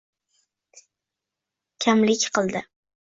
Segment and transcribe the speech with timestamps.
[1.85, 2.65] Kamlik qildi